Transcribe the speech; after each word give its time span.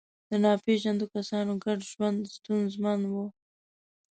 د 0.29 0.31
ناپېژاندو 0.43 1.05
کسانو 1.15 1.51
ګډ 1.65 1.79
ژوند 1.91 2.19
ستونزمن 2.35 3.01
و. 3.11 3.13